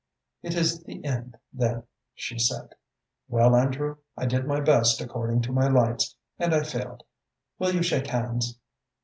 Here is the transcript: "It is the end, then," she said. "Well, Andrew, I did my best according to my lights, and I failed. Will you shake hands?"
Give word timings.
"It 0.41 0.55
is 0.55 0.81
the 0.83 1.05
end, 1.05 1.37
then," 1.53 1.83
she 2.15 2.39
said. 2.39 2.69
"Well, 3.27 3.55
Andrew, 3.55 3.97
I 4.17 4.25
did 4.25 4.47
my 4.47 4.59
best 4.59 4.99
according 4.99 5.43
to 5.43 5.51
my 5.51 5.67
lights, 5.67 6.15
and 6.39 6.55
I 6.55 6.63
failed. 6.63 7.03
Will 7.59 7.75
you 7.75 7.83
shake 7.83 8.07
hands?" 8.07 8.57